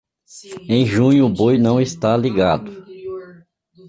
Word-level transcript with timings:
Em 0.67 0.83
junho, 0.83 1.27
o 1.27 1.29
boi 1.29 1.59
não 1.59 1.79
está 1.79 2.17
ligado. 2.17 2.87